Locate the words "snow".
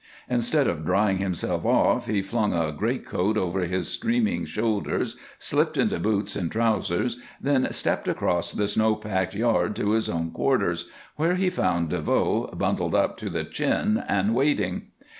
8.67-8.95